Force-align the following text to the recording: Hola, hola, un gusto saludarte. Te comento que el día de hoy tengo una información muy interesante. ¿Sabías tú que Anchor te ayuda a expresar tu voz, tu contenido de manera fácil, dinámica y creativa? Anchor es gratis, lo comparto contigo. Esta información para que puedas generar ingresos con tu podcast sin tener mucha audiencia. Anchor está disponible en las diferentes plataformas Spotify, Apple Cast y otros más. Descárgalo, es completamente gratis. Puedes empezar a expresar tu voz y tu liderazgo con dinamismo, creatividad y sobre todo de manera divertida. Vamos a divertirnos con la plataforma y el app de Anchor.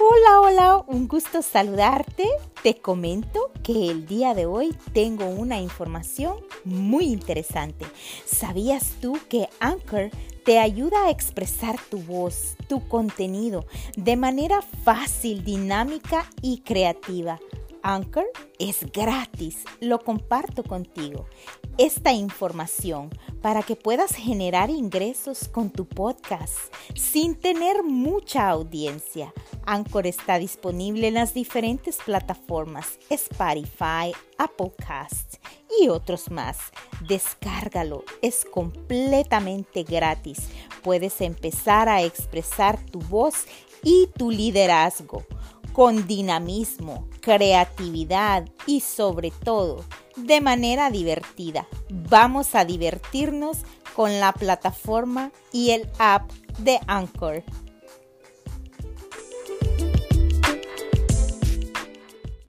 Hola, 0.00 0.40
hola, 0.40 0.84
un 0.86 1.08
gusto 1.08 1.42
saludarte. 1.42 2.28
Te 2.62 2.76
comento 2.76 3.50
que 3.64 3.90
el 3.90 4.06
día 4.06 4.32
de 4.32 4.46
hoy 4.46 4.72
tengo 4.92 5.26
una 5.26 5.60
información 5.60 6.36
muy 6.64 7.06
interesante. 7.06 7.84
¿Sabías 8.24 8.94
tú 9.00 9.18
que 9.28 9.48
Anchor 9.58 10.10
te 10.44 10.60
ayuda 10.60 11.06
a 11.06 11.10
expresar 11.10 11.80
tu 11.90 11.98
voz, 11.98 12.54
tu 12.68 12.86
contenido 12.86 13.66
de 13.96 14.16
manera 14.16 14.62
fácil, 14.62 15.42
dinámica 15.42 16.30
y 16.42 16.60
creativa? 16.60 17.40
Anchor 17.88 18.26
es 18.58 18.84
gratis, 18.92 19.64
lo 19.80 20.00
comparto 20.00 20.62
contigo. 20.62 21.24
Esta 21.78 22.12
información 22.12 23.08
para 23.40 23.62
que 23.62 23.76
puedas 23.76 24.14
generar 24.14 24.68
ingresos 24.68 25.48
con 25.48 25.70
tu 25.70 25.86
podcast 25.88 26.54
sin 26.94 27.34
tener 27.34 27.82
mucha 27.82 28.50
audiencia. 28.50 29.32
Anchor 29.64 30.06
está 30.06 30.38
disponible 30.38 31.08
en 31.08 31.14
las 31.14 31.32
diferentes 31.32 31.96
plataformas 32.04 32.98
Spotify, 33.08 34.12
Apple 34.36 34.74
Cast 34.86 35.36
y 35.80 35.88
otros 35.88 36.30
más. 36.30 36.58
Descárgalo, 37.08 38.04
es 38.20 38.44
completamente 38.44 39.82
gratis. 39.82 40.50
Puedes 40.82 41.22
empezar 41.22 41.88
a 41.88 42.02
expresar 42.02 42.78
tu 42.84 42.98
voz 42.98 43.46
y 43.82 44.08
tu 44.08 44.30
liderazgo 44.30 45.24
con 45.78 46.08
dinamismo, 46.08 47.06
creatividad 47.20 48.48
y 48.66 48.80
sobre 48.80 49.30
todo 49.30 49.84
de 50.16 50.40
manera 50.40 50.90
divertida. 50.90 51.68
Vamos 51.88 52.56
a 52.56 52.64
divertirnos 52.64 53.58
con 53.94 54.18
la 54.18 54.32
plataforma 54.32 55.30
y 55.52 55.70
el 55.70 55.88
app 56.00 56.28
de 56.58 56.80
Anchor. 56.88 57.44